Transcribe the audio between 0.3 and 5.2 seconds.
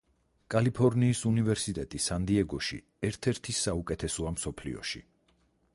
კალიფორნიის უნივერსიტეტი სან-დიეგოში ერთ-ერთი საუკეთესოა მსოფლიოში.